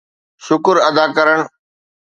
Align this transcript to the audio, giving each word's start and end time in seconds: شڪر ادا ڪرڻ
شڪر 0.45 0.75
ادا 0.87 1.05
ڪرڻ 1.17 1.39